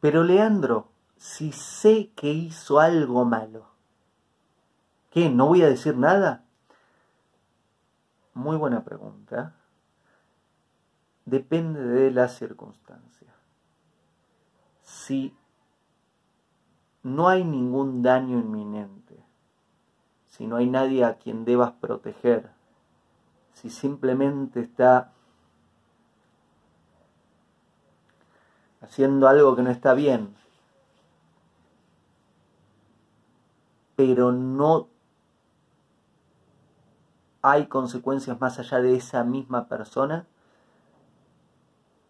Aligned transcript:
Pero 0.00 0.22
Leandro, 0.22 0.88
si 1.16 1.52
sé 1.52 2.10
que 2.14 2.32
hizo 2.32 2.78
algo 2.78 3.24
malo, 3.24 3.66
¿qué? 5.10 5.28
¿No 5.28 5.46
voy 5.46 5.62
a 5.62 5.68
decir 5.68 5.96
nada? 5.96 6.44
Muy 8.34 8.56
buena 8.56 8.84
pregunta. 8.84 9.56
Depende 11.24 11.80
de 11.80 12.10
la 12.12 12.28
circunstancia. 12.28 13.34
Si 14.82 15.36
no 17.02 17.28
hay 17.28 17.44
ningún 17.44 18.02
daño 18.02 18.38
inminente, 18.38 19.22
si 20.28 20.46
no 20.46 20.56
hay 20.56 20.68
nadie 20.68 21.04
a 21.04 21.18
quien 21.18 21.44
debas 21.44 21.72
proteger, 21.72 22.50
si 23.52 23.70
simplemente 23.70 24.60
está 24.60 25.12
haciendo 28.80 29.28
algo 29.28 29.56
que 29.56 29.62
no 29.62 29.70
está 29.70 29.94
bien, 29.94 30.34
pero 33.96 34.32
no 34.32 34.88
hay 37.42 37.66
consecuencias 37.66 38.40
más 38.40 38.58
allá 38.58 38.80
de 38.80 38.96
esa 38.96 39.24
misma 39.24 39.66
persona, 39.66 40.26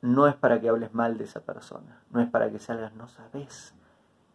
no 0.01 0.27
es 0.27 0.35
para 0.35 0.61
que 0.61 0.69
hables 0.69 0.95
mal 0.95 1.19
de 1.19 1.25
esa 1.25 1.41
persona, 1.41 2.03
no 2.11 2.21
es 2.21 2.29
para 2.31 2.51
que 2.51 2.59
salgas, 2.59 2.95
no 2.95 3.09
sabes, 3.09 3.75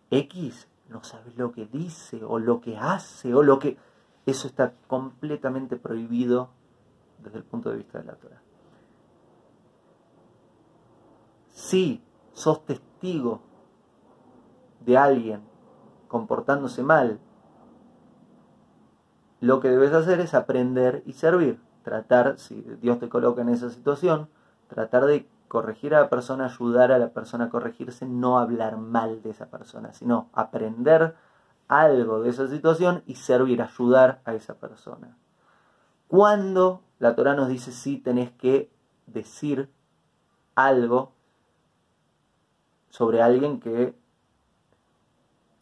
X, 0.10 0.68
no 0.90 1.04
sabes 1.04 1.36
lo 1.38 1.52
que 1.52 1.66
dice 1.66 2.24
o 2.24 2.40
lo 2.40 2.62
que 2.62 2.78
hace 2.78 3.34
o 3.34 3.44
lo 3.44 3.60
que... 3.60 3.78
Eso 4.26 4.48
está 4.48 4.74
completamente 4.88 5.76
prohibido 5.76 6.50
desde 7.20 7.40
el 7.40 7.44
punto 7.44 7.70
de 7.70 7.78
vista 7.78 8.00
de 8.00 8.06
la 8.06 8.16
Torah. 8.16 8.42
Si 11.50 12.02
sos 12.34 12.66
testigo 12.66 13.42
de 14.82 14.98
alguien 14.98 15.42
comportándose 16.08 16.84
mal, 16.84 17.20
lo 19.40 19.60
que 19.60 19.70
debes 19.70 19.94
hacer 19.94 20.20
es 20.20 20.34
aprender 20.34 21.04
y 21.06 21.14
servir. 21.14 21.60
Tratar, 21.84 22.40
si 22.40 22.62
Dios 22.82 23.00
te 23.00 23.10
coloca 23.10 23.42
en 23.42 23.50
esa 23.50 23.70
situación, 23.70 24.30
tratar 24.68 25.06
de 25.06 25.28
corregir 25.48 25.94
a 25.94 26.02
la 26.02 26.10
persona, 26.10 26.46
ayudar 26.46 26.92
a 26.92 26.98
la 26.98 27.10
persona 27.10 27.46
a 27.46 27.50
corregirse, 27.50 28.06
no 28.06 28.40
hablar 28.40 28.78
mal 28.78 29.22
de 29.22 29.32
esa 29.32 29.48
persona, 29.48 29.94
sino 29.94 30.30
aprender 30.34 31.16
algo 31.68 32.22
de 32.22 32.30
esa 32.30 32.48
situación 32.48 33.04
y 33.06 33.16
servir, 33.16 33.62
ayudar 33.62 34.22
a 34.26 34.34
esa 34.34 34.56
persona. 34.56 35.18
Cuando 36.08 36.82
la 37.00 37.16
Torah 37.16 37.36
nos 37.36 37.50
dice 37.50 37.72
si 37.72 37.98
tenés 37.98 38.32
que 38.32 38.72
decir 39.08 39.70
algo 40.56 41.12
sobre 42.94 43.24
alguien 43.24 43.60
que 43.60 43.96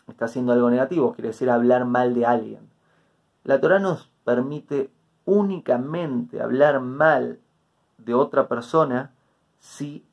está 0.06 0.26
haciendo 0.26 0.52
algo 0.52 0.70
negativo, 0.70 1.14
quiere 1.14 1.30
decir 1.30 1.50
hablar 1.50 1.86
mal 1.86 2.14
de 2.14 2.26
alguien. 2.26 2.70
La 3.46 3.62
Torah 3.62 3.80
nos 3.80 4.12
permite 4.26 4.92
únicamente 5.24 6.42
hablar 6.42 6.82
mal 6.82 7.40
de 8.00 8.14
otra 8.14 8.50
persona 8.50 9.14
si 9.60 10.04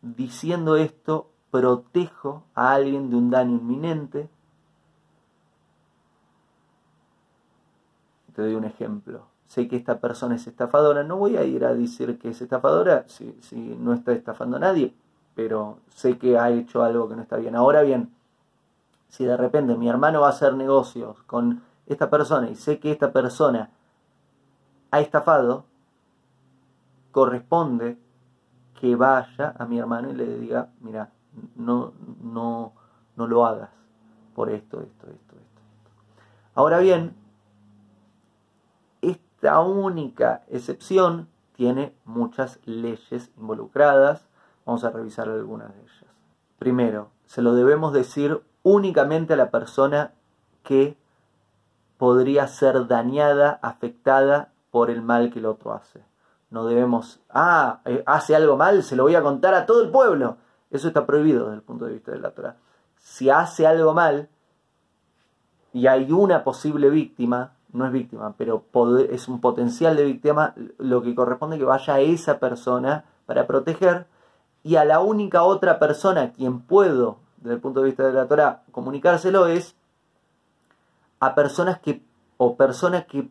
diciendo 0.00 0.76
esto 0.76 1.28
protejo 1.50 2.42
a 2.54 2.72
alguien 2.72 3.10
de 3.10 3.16
un 3.16 3.28
daño 3.28 3.58
inminente. 3.58 4.30
Te 8.36 8.42
doy 8.42 8.54
un 8.54 8.64
ejemplo. 8.64 9.22
Sé 9.46 9.66
que 9.66 9.76
esta 9.76 9.98
persona 9.98 10.34
es 10.34 10.46
estafadora. 10.46 11.02
No 11.02 11.16
voy 11.16 11.38
a 11.38 11.44
ir 11.44 11.64
a 11.64 11.72
decir 11.72 12.18
que 12.18 12.28
es 12.28 12.42
estafadora 12.42 13.04
si, 13.08 13.34
si 13.40 13.56
no 13.56 13.94
está 13.94 14.12
estafando 14.12 14.58
a 14.58 14.60
nadie, 14.60 14.94
pero 15.34 15.78
sé 15.88 16.18
que 16.18 16.38
ha 16.38 16.50
hecho 16.50 16.82
algo 16.82 17.08
que 17.08 17.16
no 17.16 17.22
está 17.22 17.38
bien. 17.38 17.56
Ahora 17.56 17.80
bien, 17.80 18.14
si 19.08 19.24
de 19.24 19.38
repente 19.38 19.74
mi 19.74 19.88
hermano 19.88 20.20
va 20.20 20.26
a 20.26 20.30
hacer 20.30 20.52
negocios 20.52 21.22
con 21.22 21.62
esta 21.86 22.10
persona 22.10 22.50
y 22.50 22.56
sé 22.56 22.78
que 22.78 22.92
esta 22.92 23.10
persona 23.10 23.70
ha 24.90 25.00
estafado, 25.00 25.64
corresponde 27.12 27.96
que 28.78 28.96
vaya 28.96 29.54
a 29.58 29.64
mi 29.64 29.78
hermano 29.78 30.10
y 30.10 30.14
le 30.14 30.26
diga, 30.38 30.68
mira, 30.80 31.10
no, 31.54 31.94
no, 32.22 32.74
no 33.16 33.26
lo 33.26 33.46
hagas 33.46 33.70
por 34.34 34.50
esto, 34.50 34.82
esto, 34.82 35.06
esto, 35.06 35.36
esto. 35.36 35.62
Ahora 36.54 36.80
bien, 36.80 37.14
esta 39.46 39.60
única 39.60 40.42
excepción 40.48 41.28
tiene 41.54 41.94
muchas 42.04 42.58
leyes 42.64 43.30
involucradas. 43.36 44.26
Vamos 44.64 44.82
a 44.82 44.90
revisar 44.90 45.28
algunas 45.28 45.72
de 45.72 45.82
ellas. 45.82 46.04
Primero, 46.58 47.10
se 47.26 47.42
lo 47.42 47.54
debemos 47.54 47.92
decir 47.92 48.42
únicamente 48.64 49.34
a 49.34 49.36
la 49.36 49.52
persona 49.52 50.14
que 50.64 50.98
podría 51.96 52.48
ser 52.48 52.88
dañada, 52.88 53.60
afectada 53.62 54.50
por 54.72 54.90
el 54.90 55.00
mal 55.00 55.30
que 55.30 55.38
el 55.38 55.46
otro 55.46 55.74
hace. 55.74 56.02
No 56.50 56.66
debemos, 56.66 57.20
ah, 57.30 57.82
eh, 57.84 58.02
hace 58.04 58.34
algo 58.34 58.56
mal, 58.56 58.82
se 58.82 58.96
lo 58.96 59.04
voy 59.04 59.14
a 59.14 59.22
contar 59.22 59.54
a 59.54 59.64
todo 59.64 59.80
el 59.84 59.90
pueblo. 59.92 60.38
Eso 60.72 60.88
está 60.88 61.06
prohibido 61.06 61.44
desde 61.44 61.58
el 61.58 61.62
punto 61.62 61.84
de 61.84 61.92
vista 61.92 62.10
de 62.10 62.18
la 62.18 62.32
Torah. 62.32 62.56
Si 62.96 63.30
hace 63.30 63.64
algo 63.64 63.94
mal 63.94 64.28
y 65.72 65.86
hay 65.86 66.10
una 66.10 66.42
posible 66.42 66.90
víctima, 66.90 67.55
no 67.76 67.86
es 67.86 67.92
víctima, 67.92 68.34
pero 68.36 68.64
es 69.10 69.28
un 69.28 69.40
potencial 69.40 69.96
de 69.96 70.04
víctima, 70.04 70.54
lo 70.78 71.02
que 71.02 71.14
corresponde 71.14 71.56
es 71.56 71.60
que 71.60 71.66
vaya 71.66 71.94
a 71.94 72.00
esa 72.00 72.38
persona 72.38 73.04
para 73.26 73.46
proteger 73.46 74.06
y 74.62 74.76
a 74.76 74.84
la 74.84 75.00
única 75.00 75.42
otra 75.42 75.78
persona 75.78 76.22
a 76.22 76.32
quien 76.32 76.60
puedo, 76.60 77.18
desde 77.38 77.54
el 77.54 77.60
punto 77.60 77.80
de 77.80 77.86
vista 77.86 78.06
de 78.06 78.12
la 78.12 78.26
Torah, 78.26 78.62
comunicárselo 78.72 79.46
es 79.46 79.76
a 81.20 81.34
personas 81.34 81.78
que 81.80 82.02
o 82.36 82.56
personas 82.56 83.06
que 83.06 83.28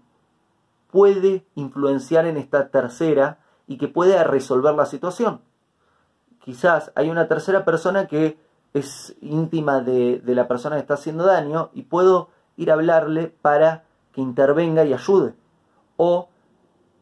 puede 0.92 1.46
influenciar 1.56 2.26
en 2.26 2.38
esta 2.38 2.70
tercera 2.70 3.40
y 3.68 3.78
que 3.78 3.88
puede 3.88 4.24
resolver 4.24 4.74
la 4.76 4.86
situación. 4.86 5.42
Quizás 6.40 6.92
hay 6.96 7.10
una 7.10 7.28
tercera 7.28 7.66
persona 7.66 8.08
que 8.08 8.38
es 8.74 9.16
íntima 9.22 9.82
de, 9.82 10.22
la 10.26 10.48
persona 10.48 10.76
que 10.76 10.82
está 10.82 10.96
haciendo 10.96 11.26
daño 11.26 11.70
y 11.74 11.84
puedo 11.84 12.30
ir 12.58 12.72
a 12.72 12.74
hablarle 12.74 13.34
para 13.42 13.85
que 14.16 14.22
intervenga 14.22 14.86
y 14.86 14.94
ayude. 14.94 15.34
O 15.98 16.30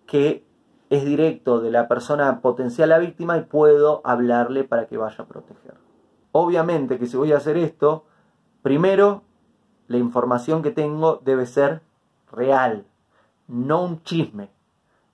que 0.08 0.44
es 0.90 1.06
directo 1.06 1.62
de 1.62 1.70
la 1.70 1.88
persona 1.88 2.42
potencial 2.42 2.92
a 2.92 2.98
víctima 2.98 3.38
y 3.38 3.42
puedo 3.42 4.02
hablarle 4.04 4.64
para 4.64 4.88
que 4.88 4.98
vaya 4.98 5.24
a 5.24 5.28
proteger. 5.28 5.76
Obviamente 6.32 6.98
que 6.98 7.06
si 7.06 7.16
voy 7.16 7.32
a 7.32 7.38
hacer 7.38 7.56
esto, 7.58 8.06
primero 8.64 9.22
la 9.88 9.98
información 9.98 10.64
que 10.64 10.72
tengo 10.72 11.22
debe 11.24 11.46
ser 11.46 11.82
real, 12.32 12.86
no 13.48 13.84
un 13.84 14.02
chisme, 14.02 14.50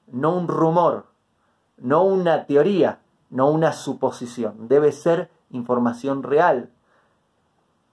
no 0.07 0.37
un 0.37 0.47
rumor, 0.47 1.07
no 1.77 2.03
una 2.03 2.45
teoría, 2.45 2.99
no 3.29 3.51
una 3.51 3.73
suposición. 3.73 4.69
Debe 4.69 4.93
ser 4.93 5.29
información 5.49 6.23
real. 6.23 6.69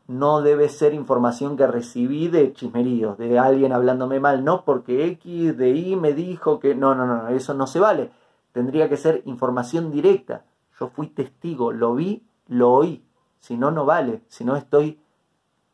No 0.09 0.41
debe 0.41 0.69
ser 0.69 0.95
información 0.95 1.57
que 1.57 1.67
recibí 1.67 2.29
de 2.29 2.53
chismeríos, 2.53 3.19
de 3.19 3.39
alguien 3.39 3.73
hablándome 3.73 4.21
mal, 4.21 4.45
no 4.45 4.65
porque 4.65 5.07
X 5.07 5.57
de 5.57 5.71
Y 5.71 5.97
me 5.97 6.13
dijo 6.13 6.61
que 6.61 6.75
no, 6.75 6.95
no, 6.95 7.07
no, 7.07 7.29
eso 7.29 7.55
no 7.55 7.67
se 7.67 7.81
vale. 7.81 8.13
Tendría 8.53 8.89
que 8.89 8.97
ser 8.97 9.23
información 9.25 9.91
directa. 9.91 10.45
Yo 10.79 10.89
fui 10.89 11.09
testigo, 11.09 11.73
lo 11.73 11.95
vi, 11.95 12.25
lo 12.47 12.73
oí. 12.73 13.05
Si 13.41 13.57
no, 13.57 13.71
no 13.71 13.85
vale. 13.85 14.23
Si 14.29 14.45
no, 14.45 14.57
estoy 14.57 15.01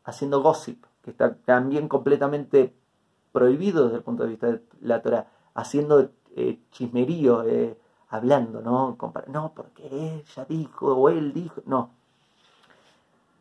haciendo 0.03 0.41
gossip, 0.41 0.83
que 1.03 1.11
está 1.11 1.35
también 1.35 1.87
completamente 1.87 2.75
prohibido 3.31 3.85
desde 3.85 3.97
el 3.97 4.03
punto 4.03 4.23
de 4.23 4.29
vista 4.29 4.47
de 4.47 4.61
la 4.81 5.01
Torah, 5.01 5.27
haciendo 5.53 6.09
eh, 6.35 6.59
chismerío, 6.71 7.43
eh, 7.43 7.77
hablando, 8.09 8.61
¿no? 8.61 8.97
No, 9.27 9.53
porque 9.55 9.83
ella 9.87 10.45
dijo 10.47 10.95
o 10.95 11.09
él 11.09 11.33
dijo, 11.33 11.61
no. 11.65 11.91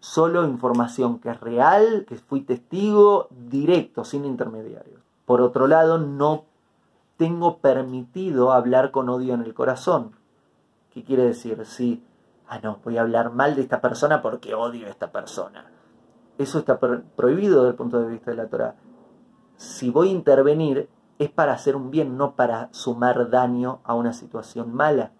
Solo 0.02 0.44
información 0.44 1.20
que 1.20 1.30
es 1.30 1.40
real, 1.40 2.04
que 2.08 2.16
fui 2.16 2.40
testigo 2.40 3.28
directo, 3.30 4.04
sin 4.04 4.24
intermediarios. 4.24 5.00
Por 5.24 5.40
otro 5.40 5.68
lado, 5.68 5.96
no 5.98 6.44
tengo 7.16 7.58
permitido 7.58 8.50
hablar 8.52 8.90
con 8.90 9.08
odio 9.08 9.34
en 9.34 9.42
el 9.42 9.54
corazón. 9.54 10.16
¿Qué 10.90 11.04
quiere 11.04 11.22
decir? 11.22 11.64
Si, 11.64 12.02
ah, 12.48 12.58
no, 12.58 12.80
voy 12.84 12.98
a 12.98 13.02
hablar 13.02 13.32
mal 13.32 13.54
de 13.54 13.62
esta 13.62 13.80
persona 13.80 14.22
porque 14.22 14.54
odio 14.54 14.88
a 14.88 14.90
esta 14.90 15.12
persona. 15.12 15.70
Eso 16.36 16.58
está 16.58 16.80
prohibido 16.80 17.60
desde 17.60 17.70
el 17.70 17.76
punto 17.76 18.00
de 18.00 18.10
vista 18.10 18.32
de 18.32 18.36
la 18.36 18.48
Torah 18.48 18.74
si 19.62 19.90
voy 19.90 20.08
a 20.08 20.12
intervenir 20.12 20.88
es 21.18 21.30
para 21.30 21.52
hacer 21.52 21.76
un 21.76 21.92
bien, 21.92 22.16
no 22.16 22.34
para 22.34 22.68
sumar 22.72 23.30
daño 23.30 23.80
a 23.84 23.94
una 23.94 24.12
situación 24.12 24.74
mala. 24.74 25.12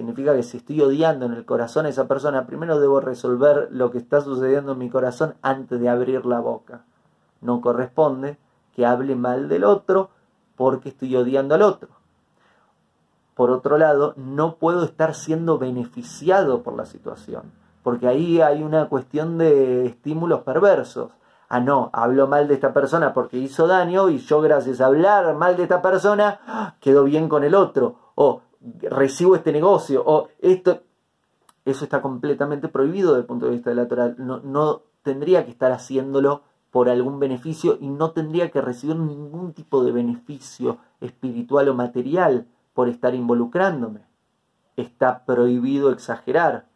Significa 0.00 0.34
que 0.34 0.42
si 0.42 0.56
estoy 0.56 0.80
odiando 0.80 1.26
en 1.26 1.34
el 1.34 1.44
corazón 1.44 1.84
a 1.84 1.90
esa 1.90 2.08
persona, 2.08 2.46
primero 2.46 2.80
debo 2.80 3.00
resolver 3.00 3.68
lo 3.70 3.90
que 3.90 3.98
está 3.98 4.22
sucediendo 4.22 4.72
en 4.72 4.78
mi 4.78 4.88
corazón 4.88 5.34
antes 5.42 5.78
de 5.78 5.90
abrir 5.90 6.24
la 6.24 6.40
boca. 6.40 6.84
No 7.42 7.60
corresponde 7.60 8.38
que 8.74 8.86
hable 8.86 9.14
mal 9.14 9.50
del 9.50 9.62
otro 9.62 10.08
porque 10.56 10.88
estoy 10.88 11.14
odiando 11.16 11.54
al 11.54 11.60
otro. 11.60 11.90
por 13.34 13.50
otro 13.50 13.76
lado, 13.76 14.14
no 14.16 14.56
puedo 14.56 14.84
estar 14.84 15.14
siendo 15.14 15.58
beneficiado 15.58 16.62
por 16.62 16.74
la 16.74 16.86
situación, 16.86 17.52
porque 17.82 18.08
ahí 18.08 18.40
hay 18.40 18.62
una 18.62 18.88
cuestión 18.88 19.36
de 19.36 19.84
estímulos 19.84 20.40
perversos. 20.44 21.10
Ah, 21.50 21.60
no, 21.60 21.90
hablo 21.92 22.26
mal 22.26 22.48
de 22.48 22.54
esta 22.54 22.72
persona 22.72 23.12
porque 23.12 23.36
hizo 23.36 23.66
daño 23.66 24.08
y 24.08 24.16
yo 24.16 24.40
gracias 24.40 24.80
a 24.80 24.86
hablar 24.86 25.34
mal 25.34 25.58
de 25.58 25.64
esta 25.64 25.82
persona 25.82 26.74
quedo 26.80 27.04
bien 27.04 27.28
con 27.28 27.44
el 27.44 27.54
otro, 27.54 27.96
o 28.14 28.40
recibo 28.82 29.36
este 29.36 29.52
negocio, 29.52 30.02
o 30.04 30.28
esto, 30.40 30.82
eso 31.64 31.84
está 31.84 32.02
completamente 32.02 32.68
prohibido 32.68 33.10
desde 33.10 33.20
el 33.20 33.26
punto 33.26 33.46
de 33.46 33.52
vista 33.52 33.70
de 33.70 33.76
la. 33.76 34.14
No, 34.18 34.40
no 34.40 34.82
tendría 35.02 35.44
que 35.44 35.50
estar 35.50 35.72
haciéndolo 35.72 36.42
por 36.70 36.88
algún 36.88 37.18
beneficio 37.18 37.78
y 37.80 37.88
no 37.88 38.12
tendría 38.12 38.50
que 38.50 38.60
recibir 38.60 38.96
ningún 38.96 39.52
tipo 39.52 39.82
de 39.82 39.92
beneficio 39.92 40.78
espiritual 41.00 41.68
o 41.68 41.74
material 41.74 42.46
por 42.74 42.88
estar 42.88 43.14
involucrándome. 43.14 44.02
Está 44.76 45.24
prohibido 45.24 45.90
exagerar. 45.90 46.66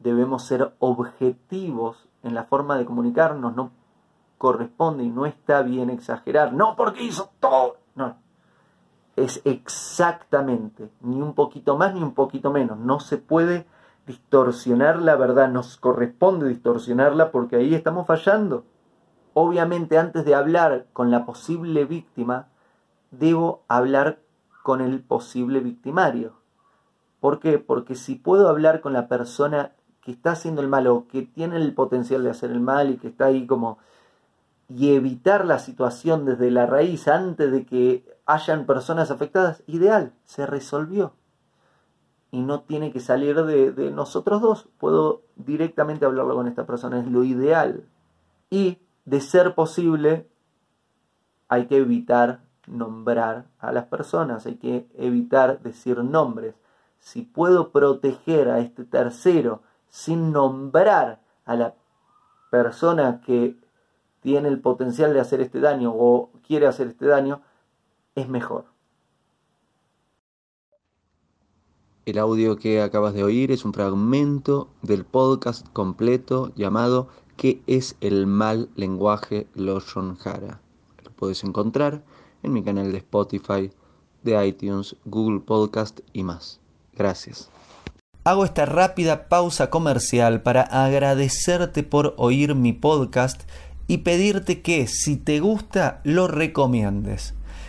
Debemos 0.00 0.44
ser 0.44 0.74
objetivos 0.78 2.08
en 2.22 2.34
la 2.34 2.44
forma 2.44 2.76
de 2.76 2.84
comunicarnos. 2.84 3.54
No 3.54 3.70
corresponde 4.38 5.04
y 5.04 5.10
no 5.10 5.26
está 5.26 5.62
bien 5.62 5.90
exagerar. 5.90 6.52
No 6.52 6.74
porque 6.76 7.04
hizo 7.04 7.30
todo. 7.40 7.76
Es 9.18 9.42
exactamente, 9.44 10.90
ni 11.00 11.20
un 11.20 11.34
poquito 11.34 11.76
más 11.76 11.92
ni 11.92 12.02
un 12.02 12.14
poquito 12.14 12.52
menos. 12.52 12.78
No 12.78 13.00
se 13.00 13.16
puede 13.16 13.66
distorsionar 14.06 15.02
la 15.02 15.16
verdad, 15.16 15.48
nos 15.50 15.76
corresponde 15.76 16.48
distorsionarla 16.48 17.32
porque 17.32 17.56
ahí 17.56 17.74
estamos 17.74 18.06
fallando. 18.06 18.64
Obviamente 19.34 19.98
antes 19.98 20.24
de 20.24 20.36
hablar 20.36 20.86
con 20.92 21.10
la 21.10 21.26
posible 21.26 21.84
víctima, 21.84 22.46
debo 23.10 23.64
hablar 23.66 24.20
con 24.62 24.80
el 24.80 25.00
posible 25.00 25.60
victimario. 25.60 26.34
¿Por 27.20 27.40
qué? 27.40 27.58
Porque 27.58 27.96
si 27.96 28.14
puedo 28.14 28.48
hablar 28.48 28.80
con 28.80 28.92
la 28.92 29.08
persona 29.08 29.72
que 30.00 30.12
está 30.12 30.32
haciendo 30.32 30.62
el 30.62 30.68
mal 30.68 30.86
o 30.86 31.08
que 31.08 31.22
tiene 31.22 31.56
el 31.56 31.74
potencial 31.74 32.22
de 32.22 32.30
hacer 32.30 32.52
el 32.52 32.60
mal 32.60 32.90
y 32.90 32.98
que 32.98 33.08
está 33.08 33.26
ahí 33.26 33.46
como 33.46 33.78
y 34.68 34.94
evitar 34.94 35.44
la 35.44 35.58
situación 35.58 36.24
desde 36.24 36.50
la 36.50 36.66
raíz 36.66 37.08
antes 37.08 37.50
de 37.50 37.64
que 37.64 38.17
hayan 38.28 38.66
personas 38.66 39.10
afectadas, 39.10 39.62
ideal, 39.66 40.12
se 40.26 40.46
resolvió 40.46 41.14
y 42.30 42.42
no 42.42 42.60
tiene 42.60 42.92
que 42.92 43.00
salir 43.00 43.42
de, 43.42 43.90
nosotros 43.90 44.42
dos. 44.42 44.68
Puedo 44.78 45.22
directamente 45.36 46.04
hablarlo 46.04 46.34
con 46.34 46.46
esta 46.46 46.66
persona, 46.66 47.00
es 47.00 47.06
lo 47.06 47.24
ideal. 47.24 47.84
Y 48.50 48.78
de 49.06 49.22
ser 49.22 49.54
posible, 49.54 50.28
hay 51.48 51.66
que 51.68 51.78
evitar 51.78 52.40
nombrar 52.66 53.46
a 53.58 53.72
las 53.72 53.86
personas, 53.86 54.44
hay 54.44 54.56
que 54.56 54.86
evitar 54.98 55.62
decir 55.62 56.04
nombres. 56.04 56.54
Si 56.98 57.22
puedo 57.22 57.70
proteger 57.70 58.50
a 58.50 58.58
este 58.58 58.84
tercero 58.84 59.62
sin 59.88 60.32
nombrar 60.32 61.22
a 61.46 61.56
la 61.56 61.74
persona 62.50 63.22
que 63.22 63.56
tiene 64.20 64.48
el 64.48 64.60
potencial 64.60 65.14
de 65.14 65.20
hacer 65.20 65.40
este 65.40 65.60
daño 65.60 65.94
o 65.96 66.30
quiere 66.46 66.66
hacer 66.66 66.88
este 66.88 67.06
daño, 67.06 67.40
es 68.18 68.28
mejor. 68.28 68.66
El 72.06 72.18
audio 72.18 72.56
que 72.56 72.80
acabas 72.80 73.12
de 73.12 73.22
oír 73.22 73.52
es 73.52 73.64
un 73.64 73.74
fragmento 73.74 74.70
del 74.80 75.04
podcast 75.04 75.68
completo 75.74 76.52
llamado 76.54 77.08
¿Qué 77.36 77.60
es 77.66 77.96
el 78.00 78.26
mal 78.26 78.70
lenguaje 78.76 79.46
Loshon 79.54 80.16
Hara? 80.24 80.60
Lo 81.04 81.10
puedes 81.12 81.44
encontrar 81.44 82.02
en 82.42 82.52
mi 82.52 82.62
canal 82.62 82.90
de 82.92 82.98
Spotify, 82.98 83.70
de 84.22 84.46
iTunes, 84.46 84.96
Google 85.04 85.40
Podcast 85.40 86.00
y 86.12 86.24
más. 86.24 86.60
Gracias. 86.96 87.50
Hago 88.24 88.44
esta 88.44 88.66
rápida 88.66 89.28
pausa 89.28 89.70
comercial 89.70 90.42
para 90.42 90.62
agradecerte 90.62 91.82
por 91.82 92.14
oír 92.16 92.54
mi 92.54 92.72
podcast 92.72 93.42
y 93.86 93.98
pedirte 93.98 94.62
que 94.62 94.86
si 94.86 95.16
te 95.16 95.40
gusta 95.40 96.00
lo 96.04 96.26
recomiendes. 96.26 97.34